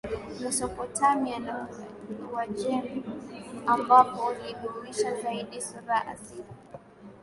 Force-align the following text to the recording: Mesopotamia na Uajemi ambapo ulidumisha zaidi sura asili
Mesopotamia 0.41 1.39
na 1.39 1.67
Uajemi 2.33 3.03
ambapo 3.65 4.27
ulidumisha 4.27 5.21
zaidi 5.21 5.61
sura 5.61 6.07
asili 6.07 6.43